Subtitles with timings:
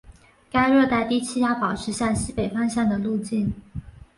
[0.51, 3.53] 该热带低气压保持向西北方向的路径。